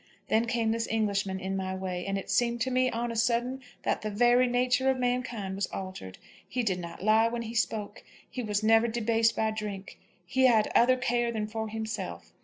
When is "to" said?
2.61-2.71